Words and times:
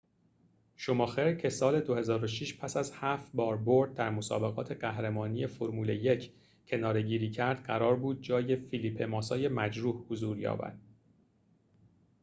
شوماخر 0.75 1.33
که 1.35 1.49
سال 1.49 1.81
۲۰۰۶ 1.81 2.57
پس 2.59 2.77
از 2.77 2.91
هفت 2.95 3.29
بار 3.33 3.57
برد 3.57 3.93
در 3.93 4.09
مسابقات 4.09 4.71
قهرمانی 4.71 5.47
فرمول 5.47 5.89
۱ 5.89 6.29
کناره‌گیری 6.67 7.29
کرد 7.29 7.63
قرار 7.63 7.95
بود 7.95 8.21
جای 8.21 8.55
فلیپه 8.55 9.05
ماسای 9.05 9.47
مجروح 9.47 9.95
حضور 10.09 10.39
یابد 10.39 10.77